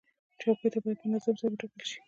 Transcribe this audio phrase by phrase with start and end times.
[0.41, 1.99] چوکۍ ته باید منظم ځای وټاکل شي.